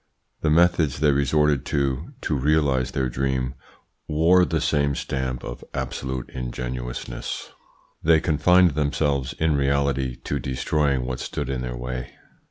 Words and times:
The 0.41 0.49
methods 0.49 0.99
they 0.99 1.11
resorted 1.11 1.63
to 1.67 2.13
to 2.21 2.35
realise 2.35 2.89
their 2.89 3.07
dream 3.07 3.53
wore 4.07 4.45
the 4.45 4.59
same 4.59 4.95
stamp 4.95 5.43
of 5.43 5.63
absolute 5.75 6.27
ingenuousness. 6.31 7.51
They 8.01 8.19
confined 8.19 8.71
themselves, 8.71 9.33
in 9.33 9.55
reality, 9.55 10.15
to 10.23 10.39
destroying 10.39 11.05
what 11.05 11.19
stood 11.19 11.51
in 11.51 11.61
their 11.61 11.77
way. 11.77 12.13